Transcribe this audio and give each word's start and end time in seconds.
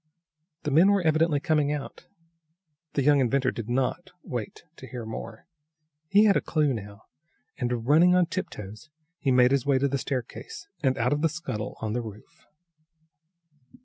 The 0.63 0.71
men 0.71 0.89
were 0.89 1.03
evidently 1.03 1.39
coming 1.39 1.71
out. 1.71 2.07
The 2.93 3.03
young 3.03 3.19
inventor 3.19 3.51
did 3.51 3.69
not 3.69 4.09
wait 4.23 4.63
to 4.77 4.87
hear 4.87 5.05
more. 5.05 5.45
He 6.07 6.23
had 6.23 6.35
a 6.35 6.41
clue 6.41 6.73
now, 6.73 7.03
and, 7.59 7.85
running 7.85 8.15
on 8.15 8.25
tiptoes, 8.25 8.89
he 9.19 9.29
made 9.31 9.51
his 9.51 9.67
way 9.67 9.77
to 9.77 9.87
the 9.87 9.99
staircase 9.99 10.67
and 10.81 10.97
out 10.97 11.13
of 11.13 11.21
the 11.21 11.29
scuttle 11.29 11.77
on 11.81 11.93
the 11.93 12.01
roof. 12.01 12.47